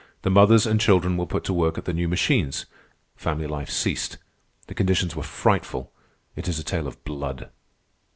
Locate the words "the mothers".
0.23-0.65